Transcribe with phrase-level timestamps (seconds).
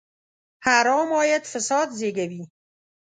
[0.65, 2.43] حرام عاید فساد زېږوي.